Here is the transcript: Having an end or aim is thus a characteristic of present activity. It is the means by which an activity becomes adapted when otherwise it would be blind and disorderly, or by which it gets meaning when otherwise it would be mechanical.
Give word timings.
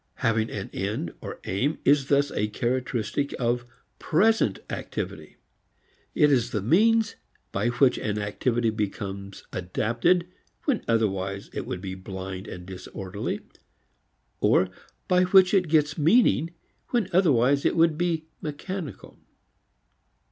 Having 0.25 0.49
an 0.49 0.71
end 0.73 1.13
or 1.21 1.39
aim 1.45 1.77
is 1.85 2.07
thus 2.07 2.31
a 2.31 2.47
characteristic 2.47 3.35
of 3.37 3.67
present 3.99 4.57
activity. 4.71 5.37
It 6.15 6.31
is 6.31 6.49
the 6.49 6.63
means 6.63 7.17
by 7.51 7.67
which 7.67 7.99
an 7.99 8.17
activity 8.17 8.71
becomes 8.71 9.43
adapted 9.53 10.27
when 10.63 10.83
otherwise 10.87 11.51
it 11.53 11.67
would 11.67 11.81
be 11.81 11.93
blind 11.93 12.47
and 12.47 12.65
disorderly, 12.65 13.41
or 14.39 14.69
by 15.07 15.25
which 15.25 15.53
it 15.53 15.67
gets 15.67 15.99
meaning 15.99 16.49
when 16.89 17.07
otherwise 17.13 17.63
it 17.63 17.75
would 17.75 17.95
be 17.95 18.25
mechanical. 18.41 19.19